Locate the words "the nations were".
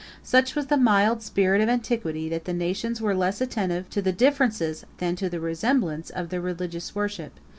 2.45-3.13